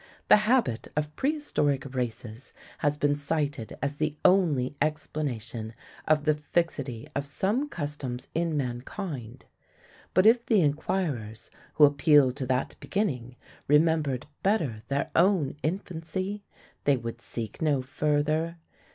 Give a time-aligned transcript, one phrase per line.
[0.29, 5.75] The habit of prehistoric races has been cited as the only explanation
[6.07, 9.45] of the fixity of some customs in mankind.
[10.15, 13.35] But if the enquirers who appeal to that beginning
[13.67, 16.45] remembered better their own infancy,
[16.85, 18.57] they would seek no further.